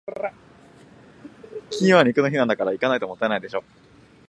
[1.69, 3.63] 金曜は肉の日なんだから、行かないともったいないでしょ。